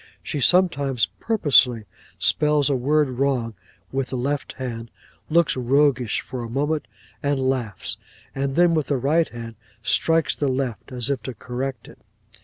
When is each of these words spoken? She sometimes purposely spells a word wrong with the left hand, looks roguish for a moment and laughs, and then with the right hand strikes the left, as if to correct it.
She 0.23 0.39
sometimes 0.39 1.09
purposely 1.19 1.85
spells 2.17 2.71
a 2.71 2.75
word 2.75 3.07
wrong 3.07 3.53
with 3.91 4.07
the 4.07 4.17
left 4.17 4.53
hand, 4.53 4.89
looks 5.29 5.55
roguish 5.55 6.21
for 6.21 6.41
a 6.43 6.49
moment 6.49 6.87
and 7.21 7.39
laughs, 7.39 7.97
and 8.33 8.55
then 8.55 8.73
with 8.73 8.87
the 8.87 8.97
right 8.97 9.29
hand 9.29 9.57
strikes 9.83 10.35
the 10.35 10.47
left, 10.47 10.91
as 10.91 11.11
if 11.11 11.21
to 11.21 11.35
correct 11.35 11.87
it. 11.87 11.99